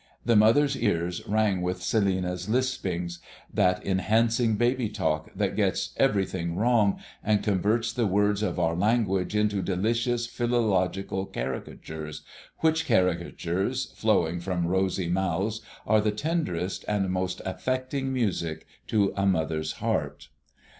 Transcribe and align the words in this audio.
The 0.25 0.35
mother's 0.35 0.75
ears 0.75 1.21
rang 1.27 1.61
with 1.61 1.81
Celinina's 1.83 2.47
lispings, 2.49 3.19
that 3.53 3.85
enchanting 3.85 4.55
baby 4.55 4.89
talk 4.89 5.29
that 5.35 5.55
gets 5.55 5.93
everything 5.95 6.55
wrong, 6.55 6.97
and 7.23 7.43
converts 7.43 7.93
the 7.93 8.07
words 8.07 8.41
of 8.41 8.57
our 8.57 8.75
language 8.75 9.35
into 9.35 9.61
delicious 9.61 10.25
philological 10.25 11.27
caricatures, 11.27 12.23
which 12.61 12.87
caricatures, 12.87 13.91
flowing 13.95 14.39
from 14.39 14.65
rosy 14.65 15.07
mouths, 15.07 15.61
are 15.85 16.01
the 16.01 16.09
tenderest 16.09 16.83
and 16.87 17.11
most 17.11 17.39
affecting 17.45 18.11
music 18.11 18.65
to 18.87 19.13
a 19.15 19.27
mother's 19.27 19.73
heart. 19.73 20.29